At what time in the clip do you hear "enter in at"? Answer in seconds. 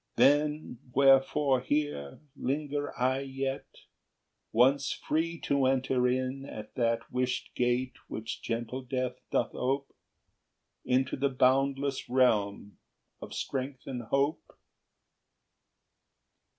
5.67-6.73